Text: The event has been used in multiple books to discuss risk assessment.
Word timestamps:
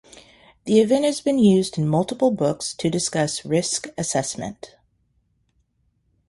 The 0.63 0.79
event 0.79 1.05
has 1.05 1.21
been 1.21 1.37
used 1.37 1.77
in 1.77 1.87
multiple 1.87 2.31
books 2.31 2.73
to 2.73 2.89
discuss 2.89 3.45
risk 3.45 3.87
assessment. 3.99 4.75